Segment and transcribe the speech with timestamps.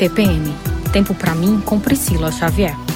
[0.00, 0.50] TPM.
[0.94, 2.89] Tempo para mim com Priscila Xavier.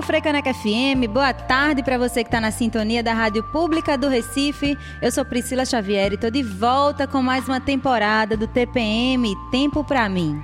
[0.00, 4.78] Frecaneca FM, boa tarde para você que está na sintonia da Rádio Pública do Recife.
[5.02, 9.84] Eu sou Priscila Xavier e estou de volta com mais uma temporada do TPM Tempo
[9.84, 10.42] para mim.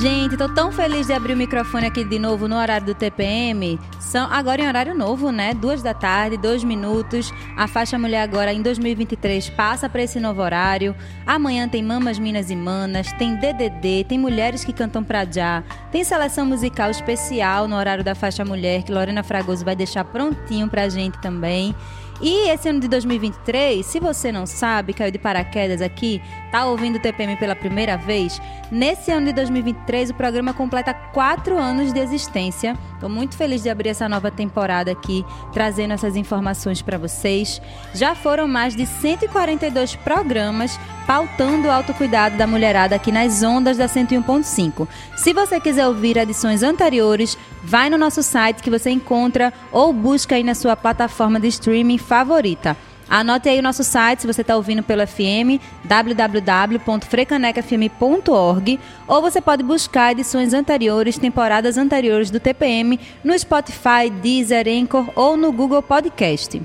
[0.00, 3.78] Gente, tô tão feliz de abrir o microfone aqui de novo no horário do TPM.
[3.98, 5.52] São agora em horário novo, né?
[5.52, 7.30] Duas da tarde, dois minutos.
[7.54, 10.96] A faixa mulher agora em 2023 passa para esse novo horário.
[11.26, 15.62] Amanhã tem Mamas, Minas e Manas, tem DDD, tem mulheres que cantam pra já,
[15.92, 20.66] tem seleção musical especial no horário da faixa mulher que Lorena Fragoso vai deixar prontinho
[20.66, 21.74] pra gente também.
[22.22, 26.20] E esse ano de 2023, se você não sabe, caiu de paraquedas aqui,
[26.52, 28.40] tá ouvindo o TPM pela primeira vez,
[28.70, 32.76] nesse ano de 2023 o programa completa quatro anos de existência.
[32.92, 37.60] Estou muito feliz de abrir essa nova temporada aqui, trazendo essas informações para vocês.
[37.94, 40.78] Já foram mais de 142 programas
[41.10, 44.86] pautando o autocuidado da mulherada aqui nas ondas da 101.5.
[45.16, 50.36] Se você quiser ouvir edições anteriores, vai no nosso site que você encontra ou busca
[50.36, 52.76] aí na sua plataforma de streaming favorita.
[53.08, 58.78] Anote aí o nosso site, se você está ouvindo pelo FM, www.frecanecafm.org,
[59.08, 65.36] ou você pode buscar edições anteriores, temporadas anteriores do TPM no Spotify, Deezer, Anchor ou
[65.36, 66.62] no Google Podcast.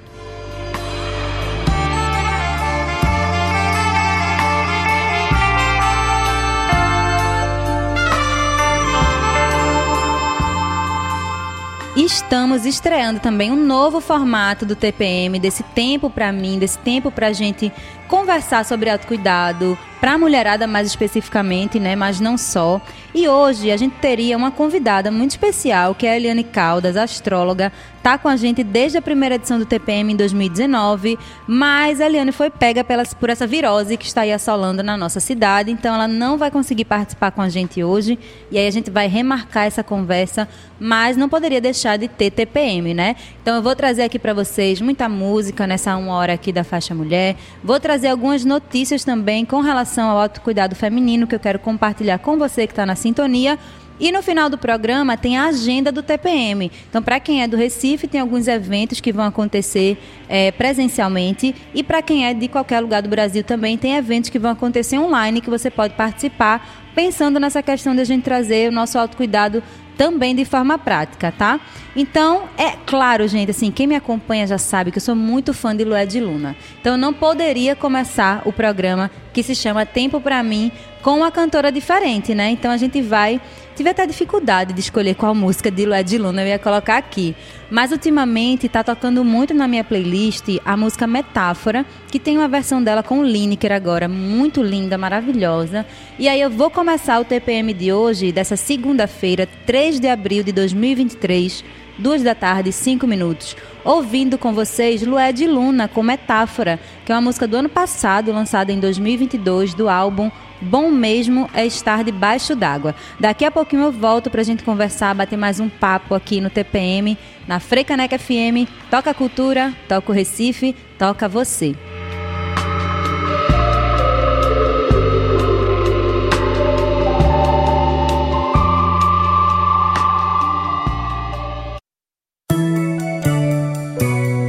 [11.96, 17.28] Estamos estreando também um novo formato do TPM, desse tempo para mim, desse tempo para
[17.28, 17.72] a gente
[18.08, 22.80] conversar sobre autocuidado, para a mulherada mais especificamente, né, mas não só.
[23.12, 27.72] E hoje a gente teria uma convidada muito especial, que é a Eliane Caldas, astróloga,
[28.04, 31.18] tá com a gente desde a primeira edição do TPM em 2019,
[31.48, 35.20] mas a Eliane foi pega pelas, por essa virose que está aí assolando na nossa
[35.20, 38.20] cidade, então ela não vai conseguir participar com a gente hoje,
[38.52, 40.48] e aí a gente vai remarcar essa conversa,
[40.80, 43.16] mas não poderia deixar de ter TPM, né?
[43.42, 46.94] Então eu vou trazer aqui para vocês muita música nessa uma hora aqui da faixa
[46.94, 52.20] mulher, vou trazer algumas notícias também com relação ao autocuidado feminino que eu quero compartilhar
[52.20, 53.58] com você que está na sintonia.
[53.98, 56.70] E no final do programa tem a agenda do TPM.
[56.90, 59.98] Então, para quem é do Recife, tem alguns eventos que vão acontecer
[60.28, 61.56] é, presencialmente.
[61.74, 65.00] E para quem é de qualquer lugar do Brasil também, tem eventos que vão acontecer
[65.00, 69.62] online que você pode participar, pensando nessa questão de a gente trazer o nosso autocuidado
[69.98, 71.60] também de forma prática, tá?
[71.96, 75.76] Então, é claro, gente, assim, quem me acompanha já sabe que eu sou muito fã
[75.76, 76.56] de Lué de Luna.
[76.80, 81.32] Então, eu não poderia começar o programa que se chama Tempo para mim com uma
[81.32, 82.50] cantora diferente, né?
[82.50, 83.40] Então, a gente vai
[83.76, 87.36] Tive até dificuldade de escolher qual música de Lué de Luna eu ia colocar aqui.
[87.70, 92.84] Mas ultimamente está tocando muito na minha playlist a música Metáfora, que tem uma versão
[92.84, 95.86] dela com Lineker agora, muito linda, maravilhosa.
[96.20, 100.52] E aí eu vou começar o TPM de hoje, dessa segunda-feira, 3 de abril de
[100.52, 101.64] 2023,
[101.98, 107.16] duas da tarde, cinco minutos, ouvindo com vocês Lué de Luna com Metáfora, que é
[107.16, 110.30] uma música do ano passado, lançada em 2022, do álbum
[110.62, 112.96] Bom mesmo é estar debaixo d'água.
[113.20, 116.50] Daqui a pouquinho eu volto para a gente conversar, bater mais um papo aqui no
[116.50, 118.68] TPM, na Frecaneca FM.
[118.90, 121.76] Toca cultura, toca o Recife, toca você.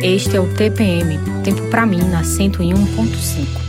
[0.03, 3.66] Este é o TPM, Tempo para mim na 101.5.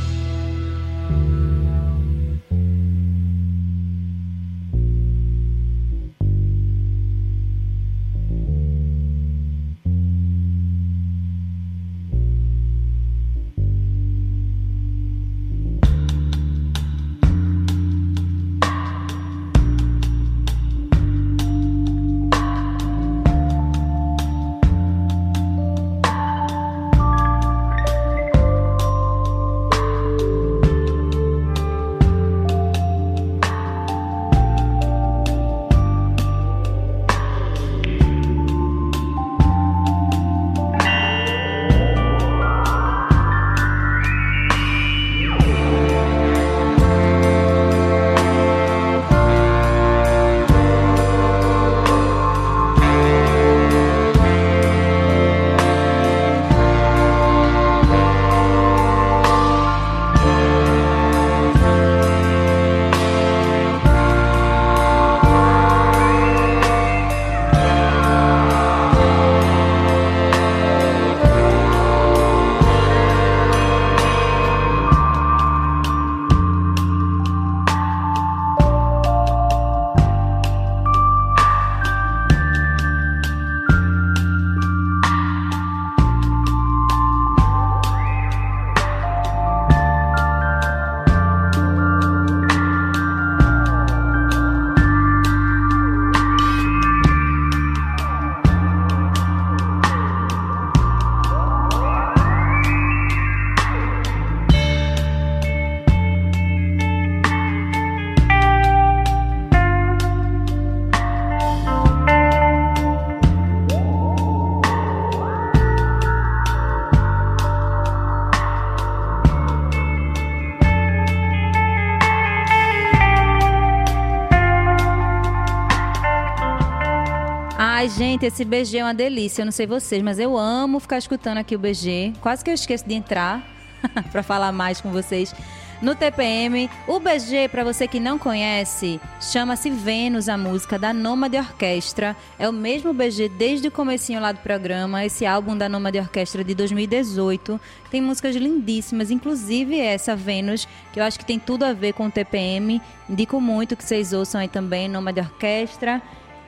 [128.17, 129.43] Gente, esse BG é uma delícia.
[129.43, 132.13] Eu não sei vocês, mas eu amo ficar escutando aqui o BG.
[132.19, 133.47] Quase que eu esqueço de entrar
[134.11, 135.35] para falar mais com vocês
[135.83, 136.67] no TPM.
[136.87, 142.17] O BG, para você que não conhece, chama-se Vênus, a música da Nômade Orquestra.
[142.39, 146.43] É o mesmo BG desde o comecinho lá do programa, esse álbum da Nômade Orquestra
[146.43, 147.61] de 2018.
[147.91, 152.07] Tem músicas lindíssimas, inclusive essa Vênus, que eu acho que tem tudo a ver com
[152.07, 152.81] o TPM.
[153.07, 156.01] Indico muito que vocês ouçam aí também, Nômade Orquestra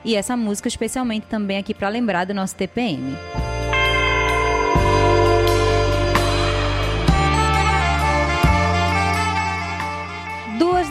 [0.04, 3.16] e essa música especialmente também aqui para lembrar do nosso TPM.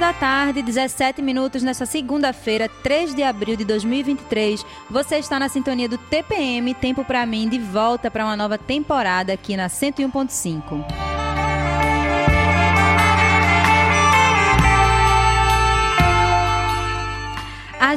[0.10, 4.66] Da tarde, 17 minutos nessa segunda-feira, 3 de abril de 2023.
[4.90, 9.34] Você está na sintonia do TPM, Tempo para mim, de volta para uma nova temporada
[9.34, 11.29] aqui na 101.5.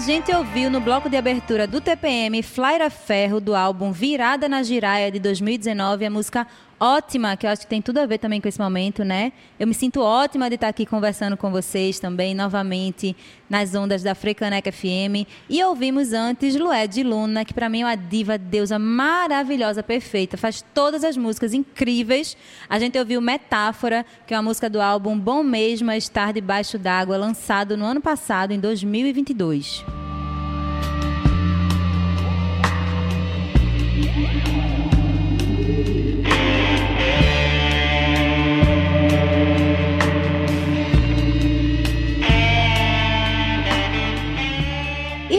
[0.03, 5.13] gente ouviu no bloco de abertura do TPM Flyra Ferro do álbum Virada na Giraia
[5.13, 6.45] de 2019 a música
[6.83, 9.33] ótima, que eu acho que tem tudo a ver também com esse momento, né?
[9.59, 13.17] Eu me sinto ótima de estar aqui conversando com vocês também, novamente,
[13.49, 15.25] nas ondas da Frecaneca FM.
[15.49, 20.37] E ouvimos antes Lué de Luna, que para mim é uma diva deusa maravilhosa, perfeita,
[20.37, 22.37] faz todas as músicas incríveis.
[22.69, 26.79] A gente ouviu Metáfora, que é uma música do álbum Bom Mesmo é Estar Debaixo
[26.79, 29.85] d'Água, lançado no ano passado, em 2022.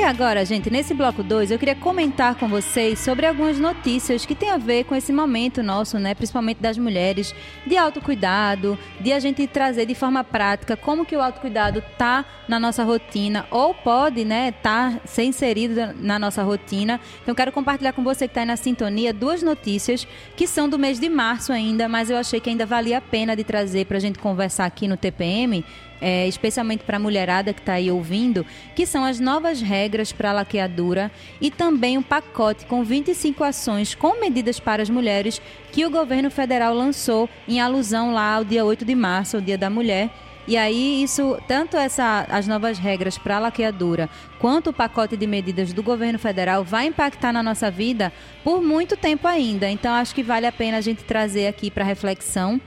[0.03, 4.36] E agora, gente, nesse bloco 2, eu queria comentar com vocês sobre algumas notícias que
[4.36, 7.33] têm a ver com esse momento nosso, né, principalmente das mulheres,
[7.65, 12.60] de autocuidado, de a gente trazer de forma prática como que o autocuidado tá na
[12.60, 17.00] nossa rotina ou pode, né, tá ser inserido na nossa rotina.
[17.22, 20.05] Então quero compartilhar com você que está aí na sintonia duas notícias
[20.36, 23.38] que são do mês de março ainda, mas eu achei que ainda valia a pena
[23.38, 25.63] de trazer para a gente conversar aqui no TPM
[26.03, 28.45] é, especialmente para a mulherada que está aí ouvindo,
[28.75, 33.95] que são as novas regras para a laqueadura e também um pacote com 25 ações
[33.95, 35.41] com medidas para as mulheres
[35.72, 39.57] que o governo federal lançou em alusão lá ao dia 8 de março, o Dia
[39.57, 40.10] da Mulher.
[40.45, 45.25] E aí, isso, tanto essa, as novas regras para a laqueadura, quanto o pacote de
[45.25, 48.12] medidas do governo federal vai impactar na nossa vida
[48.43, 49.69] por muito tempo ainda.
[49.69, 52.60] Então, acho que vale a pena a gente trazer aqui para reflexão.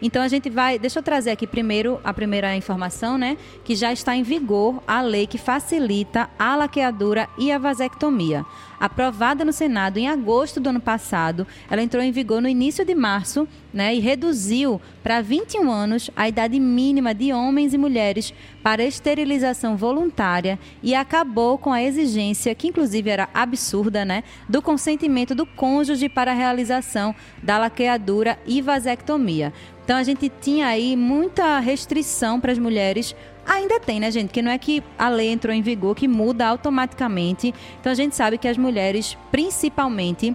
[0.00, 3.92] Então a gente vai, deixa eu trazer aqui primeiro a primeira informação, né, que já
[3.92, 8.44] está em vigor a lei que facilita a laqueadura e a vasectomia.
[8.78, 11.46] Aprovada no Senado em agosto do ano passado.
[11.70, 16.28] Ela entrou em vigor no início de março né, e reduziu para 21 anos a
[16.28, 22.68] idade mínima de homens e mulheres para esterilização voluntária e acabou com a exigência, que
[22.68, 29.52] inclusive era absurda, né, do consentimento do cônjuge para a realização da laqueadura e vasectomia.
[29.84, 33.14] Então a gente tinha aí muita restrição para as mulheres
[33.46, 34.30] Ainda tem, né, gente?
[34.30, 37.54] Que não é que a lei entrou em vigor que muda automaticamente.
[37.80, 40.34] Então a gente sabe que as mulheres, principalmente,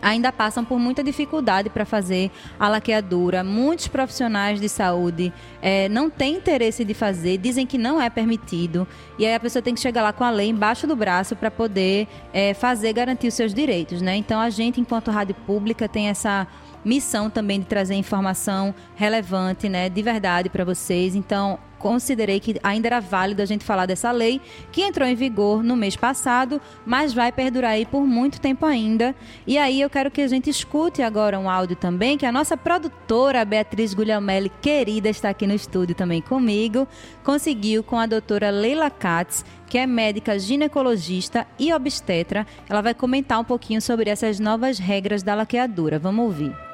[0.00, 3.42] ainda passam por muita dificuldade para fazer a laqueadura.
[3.42, 8.86] Muitos profissionais de saúde é, não têm interesse de fazer, dizem que não é permitido.
[9.18, 11.50] E aí a pessoa tem que chegar lá com a lei embaixo do braço para
[11.50, 14.00] poder é, fazer, garantir os seus direitos.
[14.00, 14.16] Né?
[14.16, 16.46] Então a gente, enquanto rádio pública, tem essa
[16.84, 21.14] missão também de trazer informação relevante, né, de verdade para vocês.
[21.14, 24.40] Então, considerei que ainda era válido a gente falar dessa lei
[24.72, 29.14] que entrou em vigor no mês passado, mas vai perdurar aí por muito tempo ainda.
[29.46, 32.56] E aí eu quero que a gente escute agora um áudio também, que a nossa
[32.56, 36.86] produtora Beatriz Guglielmelli, querida, está aqui no estúdio também comigo,
[37.24, 42.46] conseguiu com a doutora Leila Katz, que é médica ginecologista e obstetra.
[42.68, 45.98] Ela vai comentar um pouquinho sobre essas novas regras da laqueadura.
[45.98, 46.67] Vamos ouvir.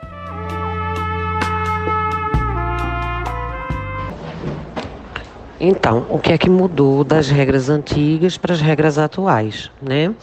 [5.67, 9.71] Então, o que é que mudou das regras antigas para as regras atuais?
[9.81, 10.15] Né?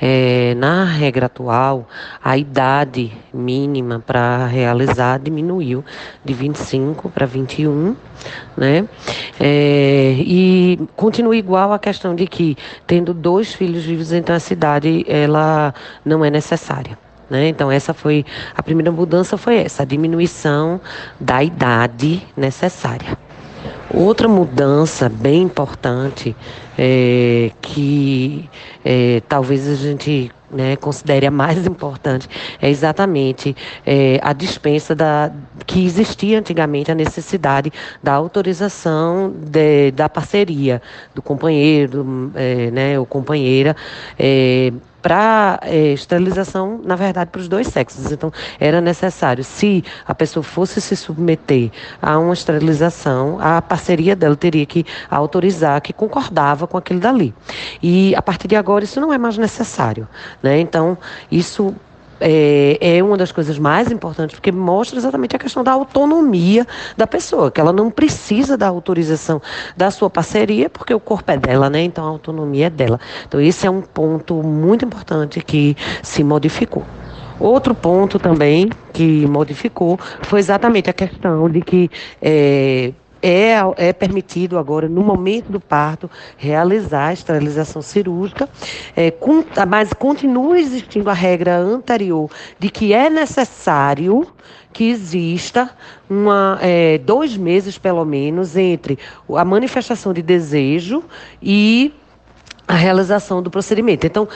[0.00, 1.86] É, na regra atual,
[2.24, 5.84] a idade mínima para realizar diminuiu
[6.24, 7.94] de 25 para 21,
[8.56, 8.88] né?
[9.38, 15.04] É, e continua igual a questão de que, tendo dois filhos vivos, então a cidade
[15.06, 15.74] ela
[16.06, 16.98] não é necessária.
[17.28, 17.48] Né?
[17.48, 18.24] Então essa foi
[18.54, 20.80] a primeira mudança foi essa, a diminuição
[21.20, 23.25] da idade necessária.
[23.94, 26.34] Outra mudança bem importante
[26.76, 28.48] é, que
[28.84, 32.28] é, talvez a gente né, considere a mais importante
[32.60, 35.32] é exatamente é, a dispensa da
[35.66, 40.80] que existia antigamente a necessidade da autorização de, da parceria
[41.14, 43.74] do companheiro, é, né, ou companheira
[44.18, 44.72] é,
[45.06, 48.10] para é, esterilização, na verdade, para os dois sexos.
[48.10, 51.70] Então, era necessário, se a pessoa fosse se submeter
[52.02, 57.32] a uma esterilização, a parceria dela teria que autorizar que concordava com aquilo dali.
[57.80, 60.08] E a partir de agora isso não é mais necessário,
[60.42, 60.58] né?
[60.58, 60.98] Então,
[61.30, 61.72] isso
[62.20, 67.06] é, é, uma das coisas mais importantes, porque mostra exatamente a questão da autonomia da
[67.06, 69.40] pessoa, que ela não precisa da autorização
[69.76, 71.82] da sua parceria, porque o corpo é dela, né?
[71.82, 72.98] Então a autonomia é dela.
[73.26, 76.84] Então, esse é um ponto muito importante que se modificou.
[77.38, 82.92] Outro ponto também que modificou foi exatamente a questão de que é,
[83.22, 88.48] é, é permitido agora, no momento do parto, realizar a esterilização cirúrgica,
[88.94, 94.26] é, com, mas continua existindo a regra anterior de que é necessário
[94.72, 95.70] que exista
[96.08, 98.98] uma, é, dois meses, pelo menos, entre
[99.34, 101.02] a manifestação de desejo
[101.40, 101.94] e
[102.68, 104.06] a realização do procedimento.
[104.06, 104.28] Então,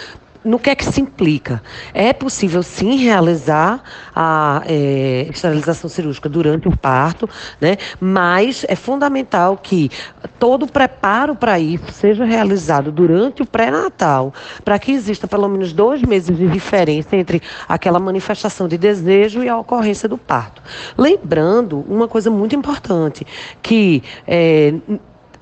[0.45, 1.63] no que é que se implica?
[1.93, 3.83] É possível sim realizar
[4.15, 7.29] a é, esterilização cirúrgica durante o parto,
[7.61, 7.77] né?
[8.01, 9.91] mas é fundamental que
[10.39, 14.33] todo o preparo para isso seja realizado durante o pré-natal,
[14.65, 19.49] para que exista pelo menos dois meses de diferença entre aquela manifestação de desejo e
[19.49, 20.63] a ocorrência do parto.
[20.97, 23.27] Lembrando uma coisa muito importante,
[23.63, 24.75] que é,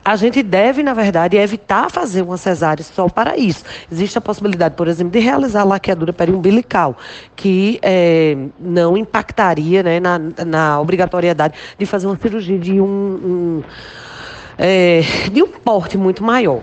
[0.09, 3.63] a gente deve, na verdade, evitar fazer uma cesárea só para isso.
[3.93, 6.97] Existe a possibilidade, por exemplo, de realizar laqueadura periumbilical,
[7.37, 13.63] que é, não impactaria né, na, na, obrigatoriedade de fazer uma cirurgia de um, um
[14.57, 16.63] é, de um porte muito maior.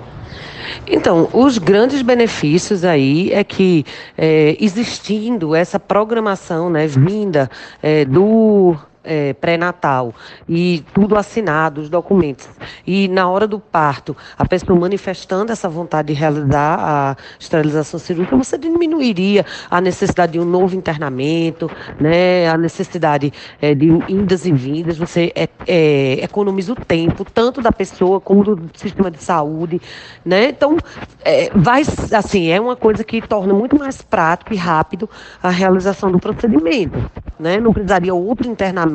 [0.87, 3.85] Então, os grandes benefícios aí é que,
[4.17, 7.47] é, existindo essa programação né, vinda
[7.83, 8.75] é, do
[9.05, 10.13] é, pré-natal
[10.47, 12.47] e tudo assinado, os documentos,
[12.85, 18.35] e na hora do parto, a pessoa manifestando essa vontade de realizar a esterilização cirúrgica,
[18.35, 21.69] você diminuiria a necessidade de um novo internamento,
[21.99, 23.31] né, a necessidade
[23.61, 28.43] é, de indas e vindas, você é, é, economiza o tempo, tanto da pessoa como
[28.43, 29.81] do sistema de saúde,
[30.23, 30.49] né?
[30.49, 30.77] Então,
[31.23, 31.83] é, vai,
[32.13, 35.09] assim, é uma coisa que torna muito mais prático e rápido
[35.41, 36.97] a realização do procedimento,
[37.39, 37.59] né?
[37.59, 38.94] Não precisaria outro internamento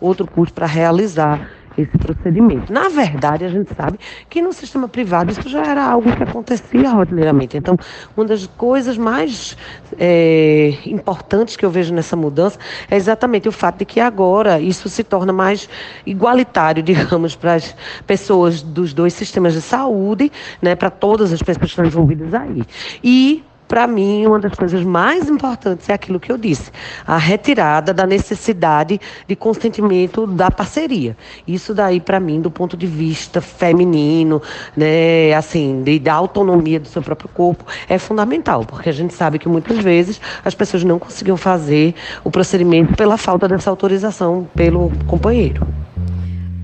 [0.00, 2.72] outro custo para realizar esse procedimento.
[2.72, 3.98] Na verdade, a gente sabe
[4.28, 7.56] que no sistema privado isso já era algo que acontecia rotineiramente.
[7.56, 7.76] Então,
[8.16, 9.56] uma das coisas mais
[9.98, 12.58] é, importantes que eu vejo nessa mudança
[12.90, 15.68] é exatamente o fato de que agora isso se torna mais
[16.06, 17.76] igualitário, digamos, para as
[18.06, 22.62] pessoas dos dois sistemas de saúde, né, para todas as pessoas que estão envolvidas aí.
[23.04, 26.70] E para mim, uma das coisas mais importantes é aquilo que eu disse:
[27.06, 31.16] a retirada da necessidade de consentimento da parceria.
[31.46, 34.40] Isso daí, para mim, do ponto de vista feminino,
[34.76, 39.38] né, assim, de, da autonomia do seu próprio corpo, é fundamental, porque a gente sabe
[39.38, 41.94] que muitas vezes as pessoas não conseguiam fazer
[42.24, 45.66] o procedimento pela falta dessa autorização pelo companheiro.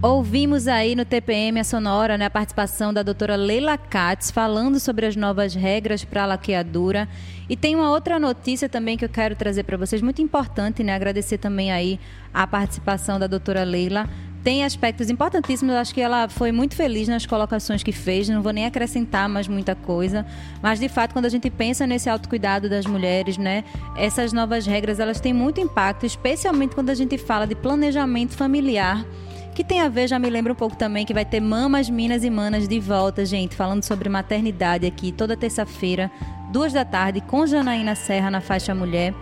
[0.02, 5.06] Ouvimos aí no TPM a sonora, né, a participação da doutora Leila Katz falando sobre
[5.06, 7.08] as novas regras para a laqueadura.
[7.48, 10.92] E tem uma outra notícia também que eu quero trazer para vocês, muito importante, né?
[10.92, 12.00] Agradecer também aí
[12.34, 14.08] a participação da doutora Leila.
[14.42, 18.52] Tem aspectos importantíssimos, acho que ela foi muito feliz nas colocações que fez, não vou
[18.52, 20.26] nem acrescentar mais muita coisa,
[20.60, 23.62] mas de fato quando a gente pensa nesse autocuidado das mulheres, né,
[23.96, 29.06] essas novas regras, elas têm muito impacto, especialmente quando a gente fala de planejamento familiar
[29.54, 32.24] que tem a ver, já me lembra um pouco também, que vai ter Mamas, Minas
[32.24, 36.10] e Manas de volta, gente, falando sobre maternidade aqui toda terça-feira,
[36.50, 39.14] duas da tarde, com Janaína Serra na faixa mulher.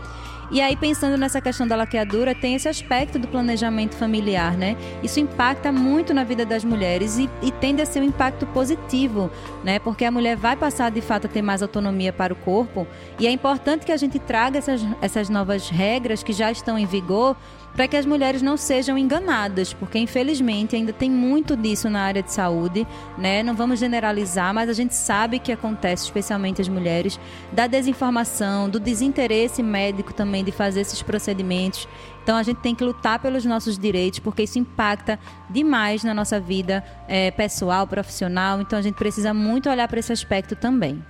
[0.52, 4.76] E aí, pensando nessa questão da laqueadura, tem esse aspecto do planejamento familiar, né?
[5.00, 9.30] Isso impacta muito na vida das mulheres e, e, tende a ser um impacto positivo,
[9.62, 9.78] né?
[9.78, 12.84] Porque a mulher vai passar, de fato, a ter mais autonomia para o corpo.
[13.16, 16.86] E é importante que a gente traga essas, essas novas regras que já estão em
[16.86, 17.36] vigor
[17.74, 22.22] para que as mulheres não sejam enganadas, porque infelizmente ainda tem muito disso na área
[22.22, 23.42] de saúde, né?
[23.42, 27.18] Não vamos generalizar, mas a gente sabe que acontece, especialmente as mulheres,
[27.52, 31.88] da desinformação, do desinteresse médico também de fazer esses procedimentos.
[32.22, 35.18] Então a gente tem que lutar pelos nossos direitos, porque isso impacta
[35.48, 38.60] demais na nossa vida é, pessoal, profissional.
[38.60, 41.02] Então a gente precisa muito olhar para esse aspecto também.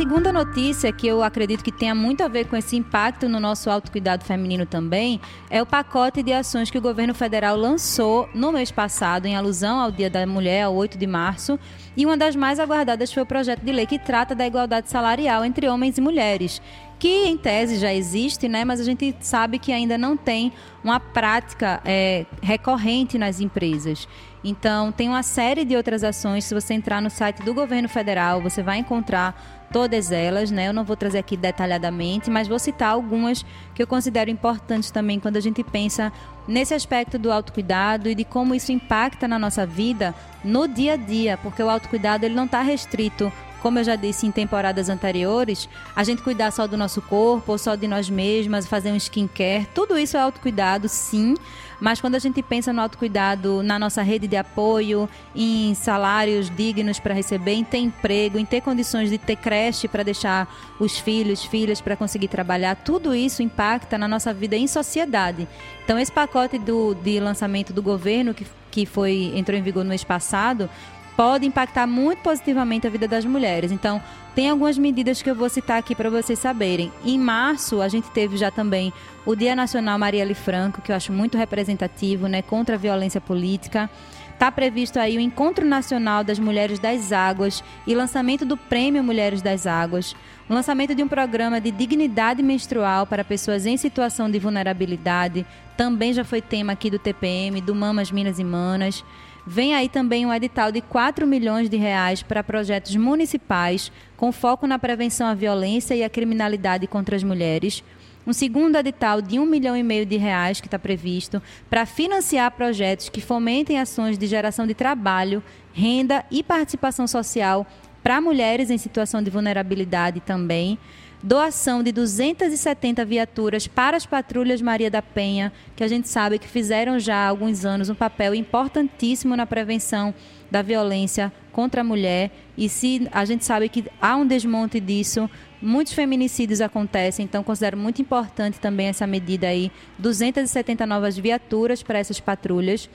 [0.00, 3.68] Segunda notícia, que eu acredito que tenha muito a ver com esse impacto no nosso
[3.68, 8.70] autocuidado feminino também, é o pacote de ações que o governo federal lançou no mês
[8.70, 11.60] passado, em alusão ao Dia da Mulher, ao 8 de março.
[11.94, 15.44] E uma das mais aguardadas foi o projeto de lei que trata da igualdade salarial
[15.44, 16.62] entre homens e mulheres
[16.98, 18.62] que em tese já existe, né?
[18.62, 20.52] Mas a gente sabe que ainda não tem
[20.84, 24.06] uma prática é, recorrente nas empresas.
[24.44, 26.44] Então, tem uma série de outras ações.
[26.44, 30.68] Se você entrar no site do governo federal, você vai encontrar todas elas, né?
[30.68, 35.20] Eu não vou trazer aqui detalhadamente, mas vou citar algumas que eu considero importantes também
[35.20, 36.12] quando a gente pensa
[36.46, 40.96] nesse aspecto do autocuidado e de como isso impacta na nossa vida no dia a
[40.96, 45.68] dia, porque o autocuidado ele não está restrito como eu já disse em temporadas anteriores,
[45.94, 49.68] a gente cuidar só do nosso corpo ou só de nós mesmas, fazer um skincare,
[49.74, 51.34] tudo isso é autocuidado, sim.
[51.80, 57.00] Mas quando a gente pensa no autocuidado na nossa rede de apoio, em salários dignos
[57.00, 60.46] para receber, em ter emprego, em ter condições de ter creche para deixar
[60.78, 65.48] os filhos, filhas para conseguir trabalhar, tudo isso impacta na nossa vida em sociedade.
[65.84, 69.88] Então esse pacote do, de lançamento do governo que, que foi entrou em vigor no
[69.88, 70.68] mês passado
[71.16, 73.70] pode impactar muito positivamente a vida das mulheres.
[73.70, 74.02] Então,
[74.34, 76.92] tem algumas medidas que eu vou citar aqui para vocês saberem.
[77.04, 78.92] Em março, a gente teve já também
[79.26, 83.90] o Dia Nacional Marielle Franco, que eu acho muito representativo, né, contra a violência política.
[84.32, 89.42] Está previsto aí o Encontro Nacional das Mulheres das Águas e lançamento do Prêmio Mulheres
[89.42, 90.16] das Águas,
[90.48, 95.44] o lançamento de um programa de dignidade menstrual para pessoas em situação de vulnerabilidade,
[95.76, 99.04] também já foi tema aqui do TPM, do Mamas Minas e Manas.
[99.46, 104.66] Vem aí também um edital de 4 milhões de reais para projetos municipais com foco
[104.66, 107.82] na prevenção à violência e à criminalidade contra as mulheres.
[108.26, 112.50] Um segundo edital de um milhão e meio de reais que está previsto para financiar
[112.50, 117.66] projetos que fomentem ações de geração de trabalho, renda e participação social
[118.02, 120.78] para mulheres em situação de vulnerabilidade também
[121.22, 126.48] doação de 270 viaturas para as patrulhas Maria da Penha, que a gente sabe que
[126.48, 130.14] fizeram já há alguns anos um papel importantíssimo na prevenção
[130.50, 132.30] da violência contra a mulher.
[132.56, 135.28] E se a gente sabe que há um desmonte disso,
[135.60, 141.98] muitos feminicídios acontecem, então considero muito importante também essa medida aí, 270 novas viaturas para
[141.98, 142.88] essas patrulhas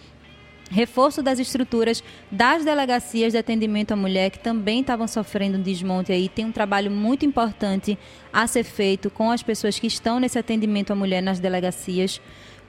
[0.72, 6.12] reforço das estruturas das delegacias de atendimento à mulher que também estavam sofrendo um desmonte
[6.12, 6.28] aí.
[6.28, 7.98] Tem um trabalho muito importante
[8.34, 12.20] a ser feito com as pessoas que estão nesse atendimento à mulher nas delegacias.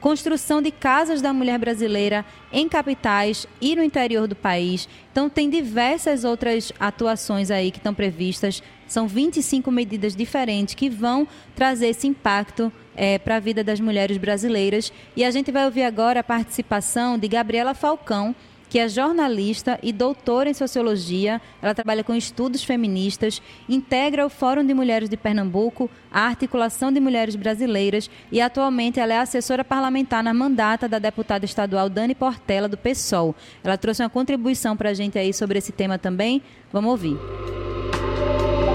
[0.06, 4.88] Construção de casas da mulher brasileira em capitais e no interior do país.
[5.10, 8.62] Então, tem diversas outras atuações aí que estão previstas.
[8.86, 14.16] São 25 medidas diferentes que vão trazer esse impacto é, para a vida das mulheres
[14.16, 14.92] brasileiras.
[15.16, 18.32] E a gente vai ouvir agora a participação de Gabriela Falcão,
[18.68, 21.40] que é jornalista e doutora em sociologia.
[21.62, 27.00] Ela trabalha com estudos feministas, integra o Fórum de Mulheres de Pernambuco, a Articulação de
[27.00, 32.68] Mulheres Brasileiras e atualmente ela é assessora parlamentar na mandata da deputada estadual Dani Portela,
[32.68, 33.34] do PSOL.
[33.62, 36.42] Ela trouxe uma contribuição para a gente aí sobre esse tema também.
[36.72, 37.16] Vamos ouvir.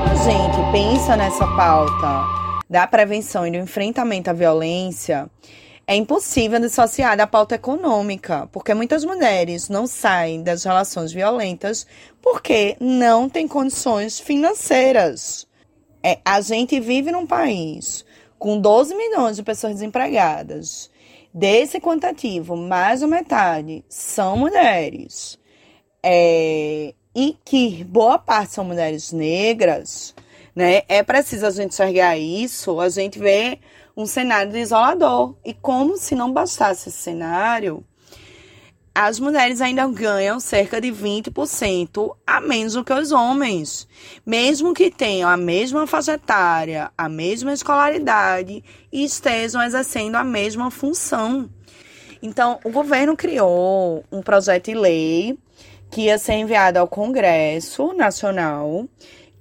[0.09, 5.29] A gente pensa nessa pauta da prevenção e do enfrentamento à violência,
[5.91, 11.85] é impossível dissociar da pauta econômica, porque muitas mulheres não saem das relações violentas
[12.21, 15.45] porque não têm condições financeiras.
[16.01, 18.05] É, a gente vive num país
[18.39, 20.89] com 12 milhões de pessoas desempregadas.
[21.33, 25.37] Desse quantitativo, mais da metade são mulheres.
[26.01, 30.15] É, e que boa parte são mulheres negras,
[30.55, 30.83] né?
[30.87, 33.59] É preciso a gente enxergar isso, a gente vê
[33.95, 35.35] um cenário desolador.
[35.43, 37.83] E como se não bastasse esse cenário,
[38.93, 43.87] as mulheres ainda ganham cerca de 20% a menos do que os homens.
[44.25, 50.69] Mesmo que tenham a mesma faixa etária, a mesma escolaridade e estejam exercendo a mesma
[50.69, 51.49] função.
[52.21, 55.39] Então, o governo criou um projeto de lei
[55.89, 58.87] que ia ser enviado ao Congresso Nacional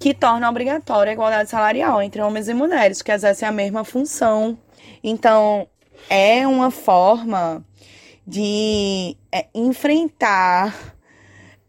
[0.00, 4.58] que torna obrigatória a igualdade salarial entre homens e mulheres que exercem a mesma função.
[5.04, 5.68] Então,
[6.08, 7.62] é uma forma
[8.26, 10.74] de é, enfrentar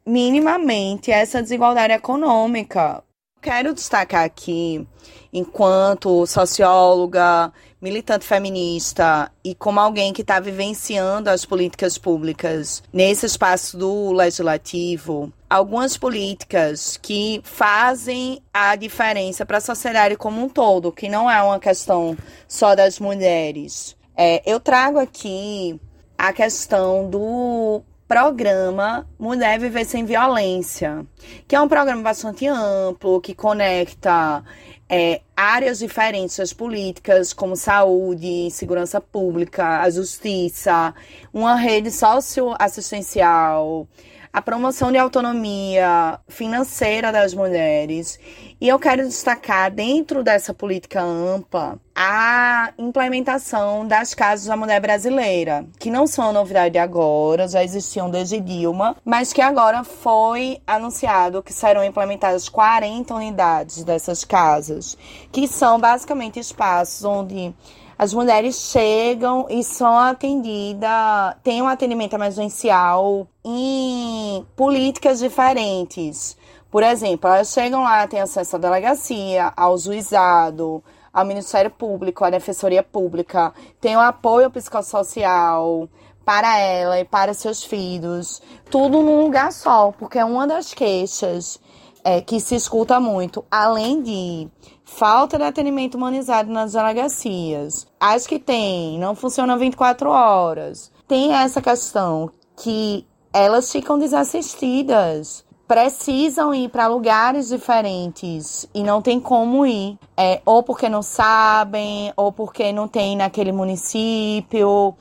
[0.06, 3.04] minimamente essa desigualdade econômica.
[3.41, 4.88] Quero destacar aqui,
[5.34, 13.76] enquanto socióloga, militante feminista e como alguém que está vivenciando as políticas públicas nesse espaço
[13.76, 21.10] do legislativo, algumas políticas que fazem a diferença para a sociedade como um todo, que
[21.10, 22.15] não é uma questão
[22.48, 23.98] só das mulheres.
[24.15, 25.80] É, eu trago aqui
[26.17, 31.06] a questão do programa Mulher Viver Sem Violência,
[31.48, 34.44] que é um programa bastante amplo, que conecta
[34.93, 40.93] é, áreas diferentes das políticas, como saúde, segurança pública, a justiça,
[41.34, 43.88] uma rede socioassistencial,
[44.34, 48.20] a promoção de autonomia financeira das mulheres.
[48.60, 55.65] E eu quero destacar, dentro dessa política ampla, a implementação das casas da mulher brasileira,
[55.78, 61.52] que não são novidade agora, já existiam desde Dilma, mas que agora foi anunciado que
[61.52, 64.98] serão implementadas 40 unidades dessas casas,
[65.32, 67.54] que são basicamente espaços onde
[68.01, 76.35] as mulheres chegam e são atendidas, têm um atendimento emergencial em políticas diferentes.
[76.71, 80.83] Por exemplo, elas chegam lá, têm acesso à delegacia, ao juizado,
[81.13, 85.87] ao Ministério Público, à Defensoria Pública, tem o apoio psicossocial
[86.25, 91.59] para ela e para seus filhos, tudo num lugar só, porque é uma das queixas
[92.03, 94.49] é, que se escuta muito, além de
[94.95, 97.88] falta de atendimento humanizado nas delegacias.
[97.99, 100.91] As que tem, não funcionam 24 horas.
[101.08, 105.45] Tem essa questão que elas ficam desassistidas.
[105.67, 109.97] Precisam ir para lugares diferentes e não tem como ir.
[110.17, 114.93] É, ou porque não sabem, ou porque não tem naquele município.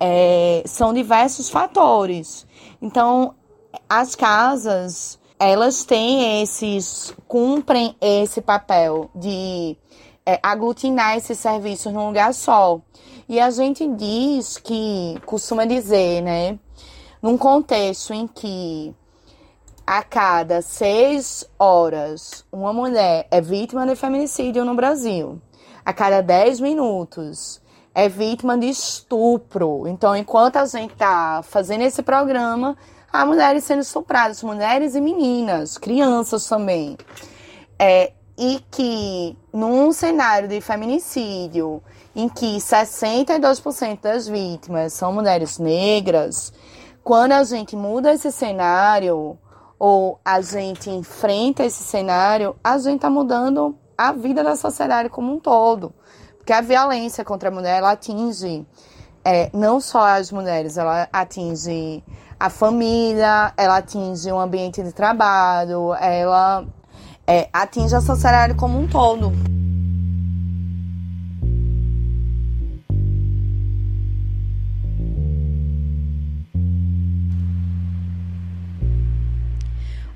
[0.00, 2.46] É, são diversos fatores.
[2.82, 3.34] Então,
[3.88, 9.76] as casas elas têm esses, cumprem esse papel de
[10.26, 12.80] é, aglutinar esses serviços num lugar só.
[13.28, 16.58] E a gente diz que, costuma dizer, né,
[17.22, 18.94] num contexto em que
[19.86, 25.40] a cada seis horas uma mulher é vítima de feminicídio no Brasil,
[25.84, 27.60] a cada dez minutos
[27.94, 29.88] é vítima de estupro.
[29.88, 32.76] Então, enquanto a gente está fazendo esse programa,
[33.12, 36.96] há mulheres sendo estupradas, mulheres e meninas, crianças também.
[37.78, 41.82] É, e que num cenário de feminicídio
[42.14, 46.52] em que 62% das vítimas são mulheres negras,
[47.02, 49.38] quando a gente muda esse cenário
[49.78, 55.32] ou a gente enfrenta esse cenário, a gente está mudando a vida da sociedade como
[55.32, 55.92] um todo.
[56.36, 58.66] Porque a violência contra a mulher ela atinge
[59.24, 62.02] é, não só as mulheres, ela atinge
[62.40, 66.64] a família, ela atinge o ambiente de trabalho, ela
[67.26, 69.32] é, atinge a sociedade como um todo.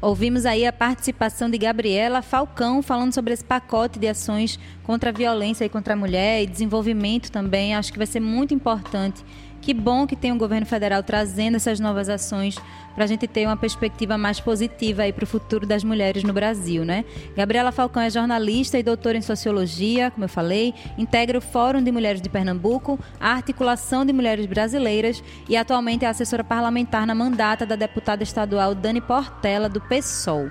[0.00, 5.12] Ouvimos aí a participação de Gabriela Falcão falando sobre esse pacote de ações contra a
[5.12, 7.74] violência e contra a mulher e desenvolvimento também.
[7.74, 9.24] Acho que vai ser muito importante
[9.62, 12.56] Que bom que tem o governo federal trazendo essas novas ações
[12.96, 16.84] para a gente ter uma perspectiva mais positiva para o futuro das mulheres no Brasil,
[16.84, 17.04] né?
[17.36, 21.92] Gabriela Falcão é jornalista e doutora em sociologia, como eu falei, integra o Fórum de
[21.92, 27.64] Mulheres de Pernambuco, a Articulação de Mulheres Brasileiras e atualmente é assessora parlamentar na mandata
[27.64, 30.50] da deputada estadual Dani Portela do PSOL.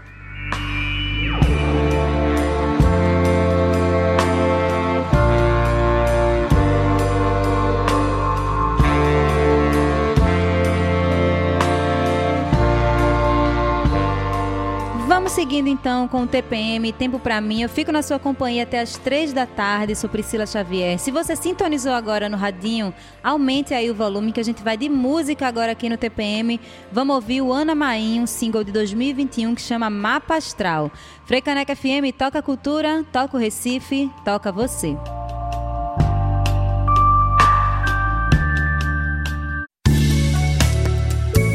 [15.31, 17.61] Seguindo então com o TPM, Tempo para mim.
[17.61, 19.95] Eu fico na sua companhia até as três da tarde.
[19.95, 20.99] Sou Priscila Xavier.
[20.99, 24.89] Se você sintonizou agora no radinho, aumente aí o volume que a gente vai de
[24.89, 26.59] música agora aqui no TPM.
[26.91, 30.91] Vamos ouvir o Ana Maim, um single de 2021 que chama Mapa Astral.
[31.25, 34.97] Freicaneca FM, toca cultura, toca o Recife, toca você.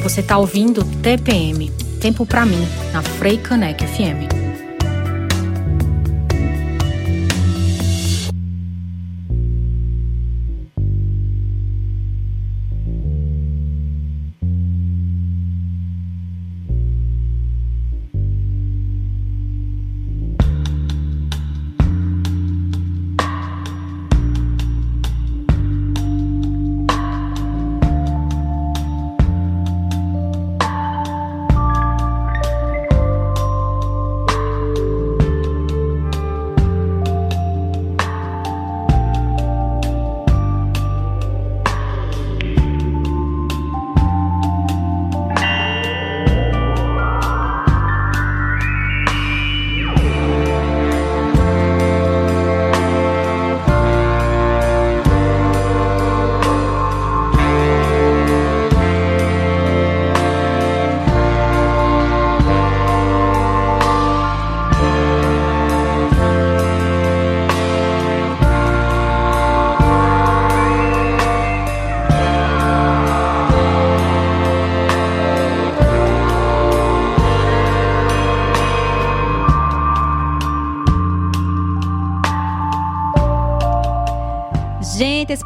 [0.02, 4.45] Você está ouvindo TPM Tempo para mim, na Frei Caneca FM.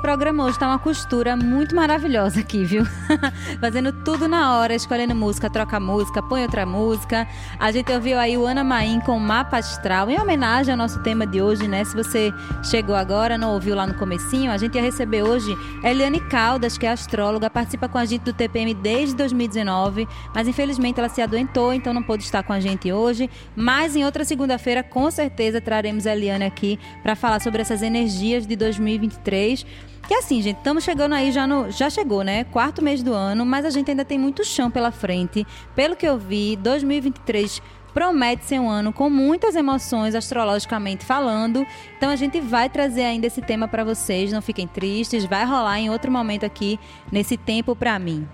[0.00, 2.84] Programa hoje tá uma costura muito maravilhosa aqui, viu?
[3.58, 7.26] Fazendo tudo na hora, escolhendo música, troca música, põe outra música.
[7.58, 11.26] A gente ouviu aí o Ana Maim com Mapa Astral, em homenagem ao nosso tema
[11.26, 11.84] de hoje, né?
[11.84, 16.20] Se você chegou agora, não ouviu lá no comecinho, a gente ia receber hoje Eliane
[16.20, 21.08] Caldas, que é astróloga, participa com a gente do TPM desde 2019, mas infelizmente ela
[21.08, 23.30] se adoentou, então não pôde estar com a gente hoje.
[23.56, 28.46] Mas em outra segunda-feira, com certeza, traremos a Eliane aqui para falar sobre essas energias
[28.46, 29.29] de 2023.
[30.06, 31.70] Que assim, gente, estamos chegando aí já no.
[31.70, 32.42] Já chegou, né?
[32.44, 35.46] Quarto mês do ano, mas a gente ainda tem muito chão pela frente.
[35.74, 37.62] Pelo que eu vi, 2023
[37.92, 41.66] promete ser um ano com muitas emoções astrologicamente falando.
[41.96, 45.78] Então a gente vai trazer ainda esse tema para vocês, não fiquem tristes, vai rolar
[45.78, 46.78] em outro momento aqui
[47.10, 48.26] nesse tempo para mim.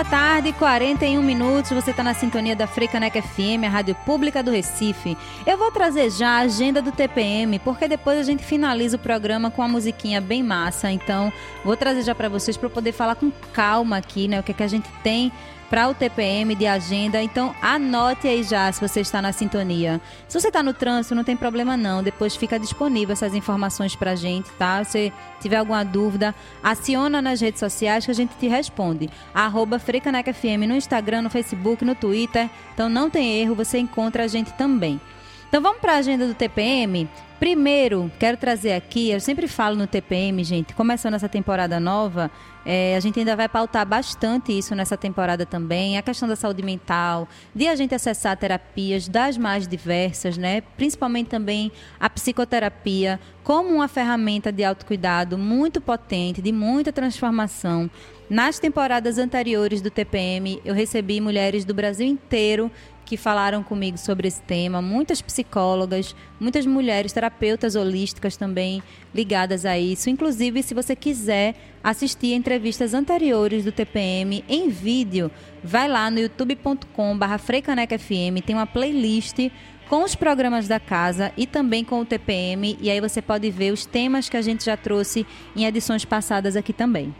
[0.00, 1.72] Da tarde, 41 minutos.
[1.72, 5.14] Você está na sintonia da Frecaneca FM, a rádio pública do Recife.
[5.46, 9.50] Eu vou trazer já a agenda do TPM, porque depois a gente finaliza o programa
[9.50, 10.90] com uma musiquinha bem massa.
[10.90, 11.30] Então,
[11.62, 14.40] vou trazer já para vocês para poder falar com calma aqui, né?
[14.40, 15.30] O que, é que a gente tem
[15.70, 17.22] para o TPM de agenda.
[17.22, 20.00] Então anote aí já se você está na sintonia.
[20.28, 22.02] Se você está no trânsito, não tem problema não.
[22.02, 24.82] Depois fica disponível essas informações para a gente, tá?
[24.82, 29.08] Se tiver alguma dúvida, aciona nas redes sociais que a gente te responde.
[29.32, 32.50] Arroba FM no Instagram, no Facebook, no Twitter.
[32.74, 35.00] Então não tem erro, você encontra a gente também.
[35.48, 37.08] Então vamos para a agenda do TPM.
[37.40, 42.30] Primeiro, quero trazer aqui, eu sempre falo no TPM, gente, começando essa temporada nova,
[42.64, 46.62] é, a gente ainda vai pautar bastante isso nessa temporada também, a questão da saúde
[46.62, 50.60] mental, de a gente acessar terapias das mais diversas, né?
[50.76, 57.90] Principalmente também a psicoterapia como uma ferramenta de autocuidado muito potente, de muita transformação.
[58.28, 62.70] Nas temporadas anteriores do TPM, eu recebi mulheres do Brasil inteiro
[63.10, 68.80] que falaram comigo sobre esse tema, muitas psicólogas, muitas mulheres terapeutas holísticas também
[69.12, 70.08] ligadas a isso.
[70.08, 75.28] Inclusive, se você quiser assistir entrevistas anteriores do TPM em vídeo,
[75.60, 79.50] vai lá no youtube.com/freicanecafm, tem uma playlist
[79.88, 82.78] com os programas da casa e também com o TPM.
[82.80, 86.54] E aí você pode ver os temas que a gente já trouxe em edições passadas
[86.54, 87.12] aqui também.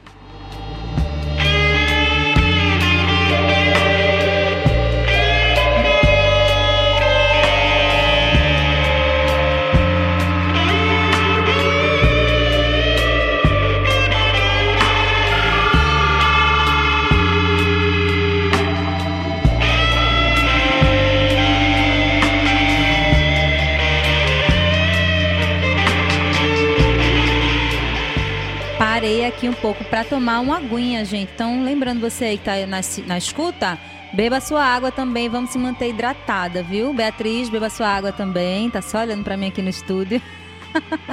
[29.50, 31.32] Um pouco para tomar uma aguinha, gente.
[31.34, 33.78] Então, lembrando você aí que tá na, na escuta,
[34.12, 36.94] beba sua água também, vamos se manter hidratada, viu?
[36.94, 38.70] Beatriz, beba sua água também.
[38.70, 40.22] Tá só olhando para mim aqui no estúdio.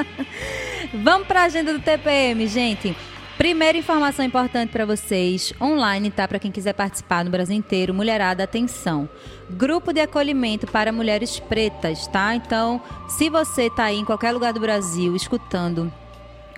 [0.94, 2.96] vamos para a agenda do TPM, gente.
[3.38, 6.28] Primeira informação importante para vocês, online, tá?
[6.28, 9.08] Para quem quiser participar no Brasil inteiro, mulherada, atenção.
[9.50, 12.34] Grupo de acolhimento para mulheres pretas, tá?
[12.34, 15.92] Então, se você tá aí em qualquer lugar do Brasil escutando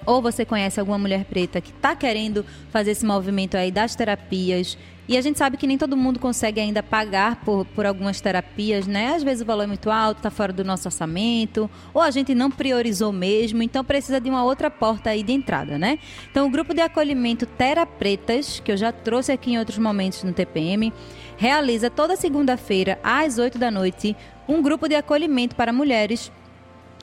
[0.06, 4.78] ou você conhece alguma mulher preta que está querendo fazer esse movimento aí das terapias.
[5.10, 8.86] E a gente sabe que nem todo mundo consegue ainda pagar por, por algumas terapias,
[8.86, 9.16] né?
[9.16, 12.36] Às vezes o valor é muito alto, está fora do nosso orçamento, ou a gente
[12.36, 15.98] não priorizou mesmo, então precisa de uma outra porta aí de entrada, né?
[16.30, 20.32] Então o grupo de acolhimento Terapretas, que eu já trouxe aqui em outros momentos no
[20.32, 20.94] TPM,
[21.38, 24.16] realiza toda segunda-feira, às 8 da noite,
[24.48, 26.32] um grupo de acolhimento para mulheres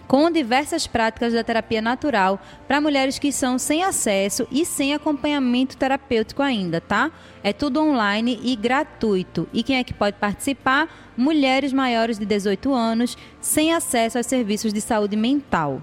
[0.06, 5.76] com diversas práticas da terapia natural para mulheres que são sem acesso e sem acompanhamento
[5.76, 7.10] terapêutico ainda, tá?
[7.42, 9.48] É tudo online e gratuito.
[9.52, 10.88] E quem é que pode participar?
[11.16, 15.82] Mulheres maiores de 18 anos sem acesso aos serviços de saúde mental.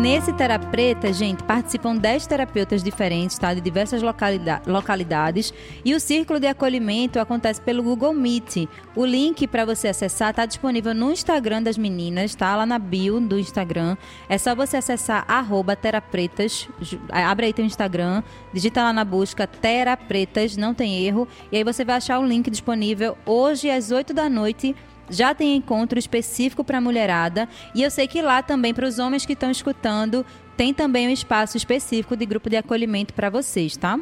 [0.00, 3.52] Nesse Terapreta, gente, participam 10 terapeutas diferentes, tá?
[3.52, 5.52] De diversas localidade, localidades.
[5.84, 8.66] E o círculo de acolhimento acontece pelo Google Meet.
[8.96, 12.56] O link para você acessar está disponível no Instagram das meninas, tá?
[12.56, 13.94] Lá na bio do Instagram.
[14.26, 16.66] É só você acessar arroba terapretas.
[17.10, 18.22] Abre aí teu Instagram,
[18.54, 21.28] digita lá na busca Terapretas, não tem erro.
[21.52, 24.74] E aí você vai achar o link disponível hoje às 8 da noite
[25.10, 28.98] já tem encontro específico para a mulherada e eu sei que lá também para os
[28.98, 30.24] homens que estão escutando
[30.56, 33.98] tem também um espaço específico de grupo de acolhimento para vocês, tá?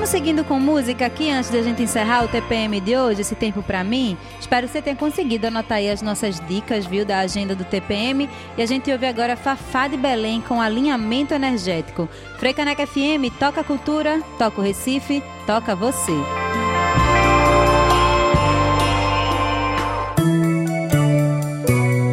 [0.09, 3.35] Vamos seguindo com música aqui antes de a gente encerrar o TPM de hoje, esse
[3.35, 4.17] tempo para mim.
[4.41, 8.27] Espero que você tenha conseguido anotar aí as nossas dicas, viu, da agenda do TPM.
[8.57, 12.09] E a gente ouve agora Fafá de Belém com alinhamento energético.
[12.57, 16.13] Caneca FM, toca cultura, toca o Recife, toca você.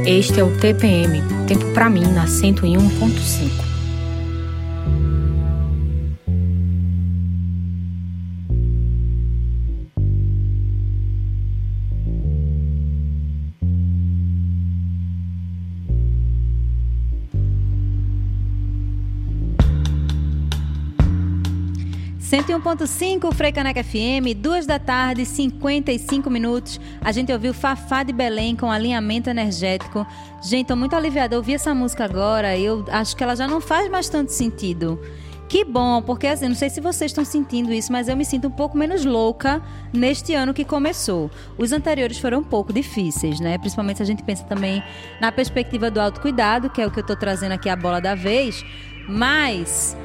[0.06, 3.65] Este é o TPM, tempo para mim na 101.5.
[22.84, 26.80] 101.5 Freicaneca FM, duas da tarde, 55 minutos.
[27.00, 30.06] A gente ouviu Fafá de Belém com alinhamento energético.
[30.44, 31.36] Gente, tô muito aliviada.
[31.36, 35.00] Eu ouvi essa música agora eu acho que ela já não faz mais tanto sentido.
[35.48, 38.48] Que bom, porque assim, não sei se vocês estão sentindo isso, mas eu me sinto
[38.48, 39.62] um pouco menos louca
[39.94, 41.30] neste ano que começou.
[41.58, 43.58] Os anteriores foram um pouco difíceis, né?
[43.58, 44.84] Principalmente se a gente pensa também
[45.22, 48.16] na perspectiva do autocuidado, que é o que eu tô trazendo aqui a bola da
[48.16, 48.66] vez.
[49.08, 49.96] Mas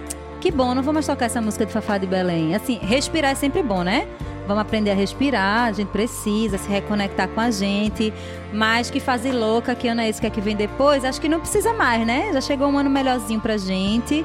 [0.41, 2.55] que bom, não vamos tocar essa música de Fafá de Belém.
[2.55, 4.09] Assim, respirar é sempre bom, né?
[4.47, 8.13] Vamos aprender a respirar, a gente precisa se reconectar com a gente.
[8.53, 11.29] Mas que fazer louca, que ano é esse que é que vem depois, acho que
[11.29, 12.31] não precisa mais, né?
[12.33, 14.25] Já chegou um ano melhorzinho pra gente.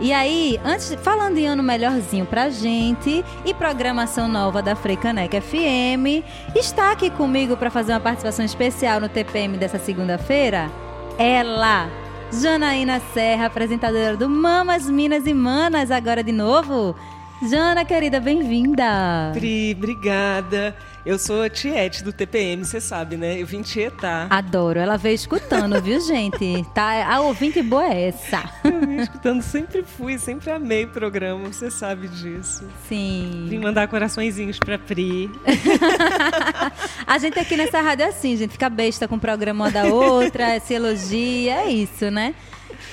[0.00, 6.24] E aí, antes, falando em ano melhorzinho pra gente e programação nova da Freicaneca FM,
[6.54, 10.70] está aqui comigo para fazer uma participação especial no TPM dessa segunda-feira?
[11.16, 11.88] Ela,
[12.42, 16.96] Janaína Serra, apresentadora do Mamas, Minas e Manas, agora de novo.
[17.48, 19.30] Jana, querida, bem-vinda.
[19.32, 20.74] Pri, obrigada.
[21.06, 23.38] Eu sou a Tiete do TPM, você sabe, né?
[23.38, 24.26] Eu vim tietar.
[24.30, 24.80] Adoro.
[24.80, 26.64] Ela veio escutando, viu, gente?
[26.72, 28.50] Tá, a ouvinte boa é essa.
[28.64, 32.66] Eu vim escutando, sempre fui, sempre amei o programa, você sabe disso.
[32.88, 33.44] Sim.
[33.50, 35.30] Vim mandar coraçõezinhos pra Pri.
[37.06, 40.58] a gente aqui nessa rádio é assim, gente, fica besta com um programa da outra,
[40.58, 42.34] se elogia, é isso, né?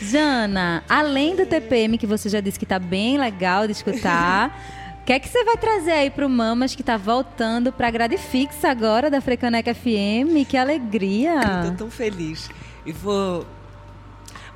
[0.02, 4.60] Jana, além do TPM, que você já disse que tá bem legal de escutar,
[5.02, 8.18] o que é que você vai trazer aí pro Mamas que tá voltando pra grade
[8.18, 10.48] fixa agora da Frecaneca FM?
[10.48, 11.42] Que alegria!
[11.66, 12.52] Eu tô tão feliz.
[12.86, 13.46] E vou.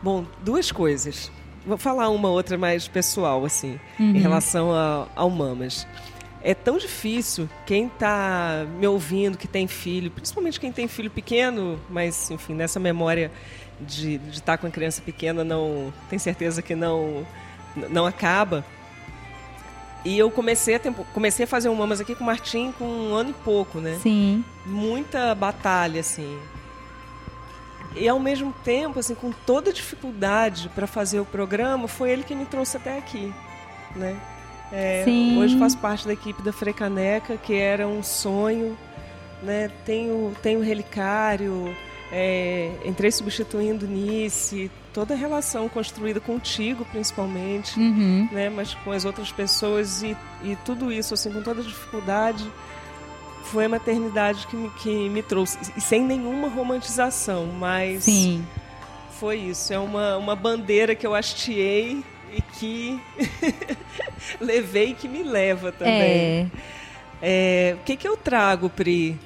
[0.03, 1.31] Bom, duas coisas.
[1.65, 4.11] Vou falar uma outra mais pessoal, assim, uhum.
[4.15, 5.87] em relação a, ao Mamas.
[6.43, 11.79] É tão difícil quem está me ouvindo, que tem filho, principalmente quem tem filho pequeno,
[11.89, 13.31] mas, enfim, nessa memória
[13.81, 17.25] de, estar com a criança pequena não tem certeza que não
[17.89, 18.63] não acaba.
[20.05, 22.85] E eu comecei a, tempo, comecei a fazer um Mamas aqui com o Martim com
[22.85, 23.97] um ano e pouco, né?
[24.01, 24.45] Sim.
[24.63, 26.37] Muita batalha, assim.
[27.95, 32.35] e ao mesmo tempo, assim, com toda dificuldade para fazer o programa, foi ele que
[32.35, 33.33] me trouxe até aqui,
[33.95, 34.15] né?
[34.71, 35.05] É,
[35.37, 38.77] hoje faço parte da equipe da Frecaneca, que era um sonho,
[39.41, 39.71] né?
[39.85, 41.75] Tenho, tenho relicário,
[42.17, 48.29] é, entrei substituindo Nice, toda a relação construída contigo, principalmente, uhum.
[48.31, 48.49] né?
[48.49, 52.49] Mas com as outras pessoas e, e tudo isso, assim, com toda dificuldade,
[53.43, 55.57] foi a maternidade que me, que me trouxe.
[55.75, 58.45] E sem nenhuma romantização, mas Sim.
[59.19, 59.73] foi isso.
[59.73, 62.01] É uma, uma bandeira que eu hasteei
[62.31, 62.97] e que
[64.39, 65.93] levei e que me leva também.
[66.01, 66.47] É.
[67.21, 69.19] É, o que, que eu trago, Pri?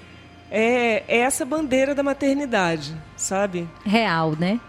[0.51, 3.67] É, é essa bandeira da maternidade, sabe?
[3.85, 4.59] Real, né?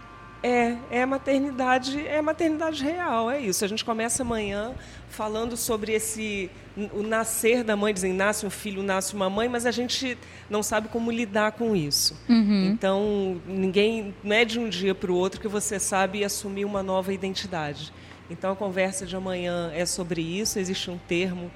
[0.43, 3.63] É, é a maternidade, é a maternidade real, é isso.
[3.63, 4.73] A gente começa amanhã
[5.09, 6.49] falando sobre esse
[6.93, 10.17] o nascer da mãe, dizem nasce um filho, nasce uma mãe, mas a gente
[10.49, 12.17] não sabe como lidar com isso.
[12.29, 12.71] Uhum.
[12.71, 16.81] Então, ninguém não é de um dia para o outro que você sabe assumir uma
[16.81, 17.93] nova identidade.
[18.29, 20.57] Então, a conversa de amanhã é sobre isso.
[20.57, 21.51] Existe um termo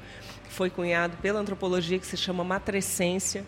[0.45, 3.45] que foi cunhado pela antropologia que se chama matrescência,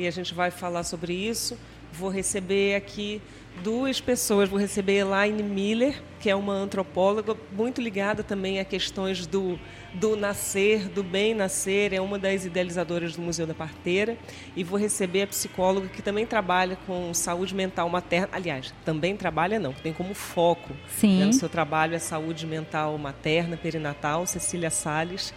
[0.00, 1.58] e a gente vai falar sobre isso.
[1.92, 3.20] Vou receber aqui
[3.62, 4.48] duas pessoas.
[4.48, 9.58] Vou receber Elaine Miller, que é uma antropóloga muito ligada também a questões do,
[9.92, 14.16] do nascer, do bem nascer, é uma das idealizadoras do Museu da Parteira.
[14.56, 18.28] E vou receber a psicóloga que também trabalha com saúde mental materna.
[18.32, 21.18] Aliás, também trabalha não, tem como foco Sim.
[21.18, 25.34] Né, no seu trabalho a saúde mental materna, perinatal, Cecília Salles.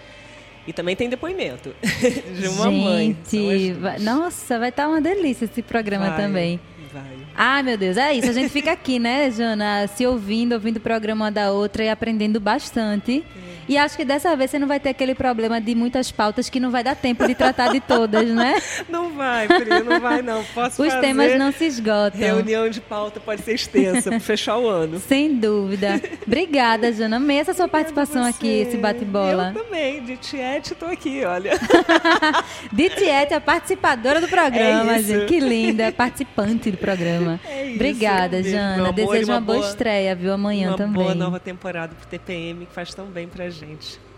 [0.66, 3.74] E também tem depoimento de uma Gente, mãe.
[3.74, 6.60] Vai, nossa, vai estar tá uma delícia esse programa vai, também.
[6.94, 7.04] Vai.
[7.36, 8.30] Ah, meu Deus, é isso.
[8.30, 12.40] A gente fica aqui, né, Jana, se ouvindo, ouvindo o programa da outra e aprendendo
[12.40, 13.24] bastante.
[13.50, 13.53] É.
[13.68, 16.60] E acho que dessa vez você não vai ter aquele problema de muitas pautas que
[16.60, 18.62] não vai dar tempo de tratar de todas, né?
[18.90, 20.44] Não vai, Pri, não vai não.
[20.44, 22.20] Posso Os temas não se esgotam.
[22.20, 25.00] Reunião de pauta pode ser extensa para fechar o ano.
[25.08, 26.02] Sem dúvida.
[26.26, 27.18] Obrigada, Jana.
[27.18, 29.54] Amei essa sua participação aqui, esse bate-bola.
[29.56, 30.04] Eu também.
[30.04, 31.54] De Tiete, estou aqui, olha.
[32.72, 35.26] de Tiete, a participadora do programa, é gente.
[35.26, 37.40] Que linda, participante do programa.
[37.46, 38.92] É isso, Obrigada, Jana.
[38.92, 40.34] Desejo uma, boa, estreia, viu?
[40.34, 40.96] Amanhã uma também.
[40.96, 43.53] Uma boa nova temporada pro TPM, que faz tão bem pra gente.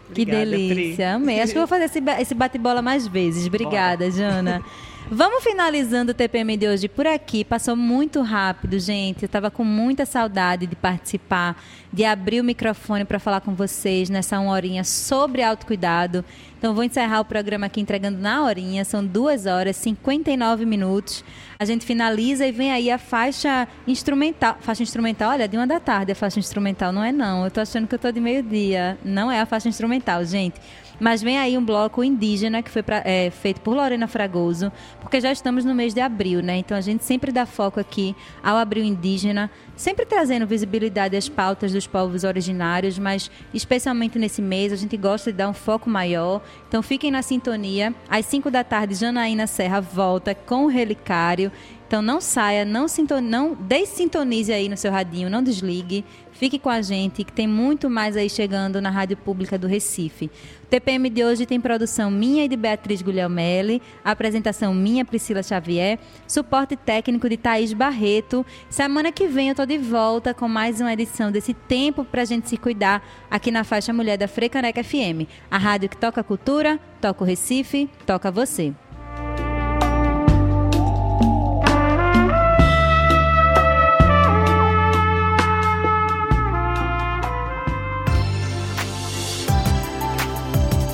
[0.10, 0.96] Obrigada, que delícia.
[0.96, 1.04] Pri.
[1.04, 1.42] Amei.
[1.42, 1.86] Acho que eu vou fazer
[2.20, 3.48] esse bate-bola mais vezes.
[3.48, 4.12] Obrigada, Bora.
[4.12, 4.64] Jana.
[5.10, 7.46] Vamos finalizando o TPM de hoje por aqui.
[7.46, 9.22] Passou muito rápido, gente.
[9.22, 11.62] Eu estava com muita saudade de participar,
[11.94, 16.26] de abrir o microfone para falar com vocês nessa uma horinha sobre autocuidado.
[16.58, 18.84] Então, vou encerrar o programa aqui entregando na horinha.
[18.84, 21.24] São duas horas, 59 minutos.
[21.60, 24.58] A gente finaliza e vem aí a faixa instrumental.
[24.60, 26.92] Faixa instrumental, olha, de uma da tarde a faixa instrumental.
[26.92, 27.46] Não é não.
[27.46, 28.98] Eu tô achando que eu tô de meio-dia.
[29.06, 30.60] Não é a faixa instrumental, gente.
[31.00, 35.20] Mas vem aí um bloco indígena que foi pra, é, feito por Lorena Fragoso, porque
[35.20, 36.58] já estamos no mês de abril, né?
[36.58, 41.74] Então a gente sempre dá foco aqui ao abril indígena, sempre trazendo visibilidade às pautas
[41.74, 46.42] dos povos originários, mas especialmente nesse mês a gente gosta de dar um foco maior.
[46.68, 47.94] Então fiquem na sintonia.
[48.10, 51.52] Às 5 da tarde, Janaína Serra volta com o Relicário.
[51.88, 53.22] Então não saia, não, sinton...
[53.22, 56.04] não dessintonize aí no seu radinho, não desligue.
[56.36, 60.30] Fique com a gente, que tem muito mais aí chegando na Rádio Pública do Recife.
[60.66, 65.98] O TPM de hoje tem produção minha e de Beatriz Guglielmelli, apresentação minha, Priscila Xavier,
[66.28, 68.46] suporte técnico de Thaís Barreto.
[68.70, 72.50] Semana que vem eu tô de volta com mais uma edição desse tempo pra gente
[72.50, 75.30] se cuidar aqui na faixa Mulher da Frecaneca FM.
[75.50, 78.74] A rádio que toca cultura, toca o Recife, toca você.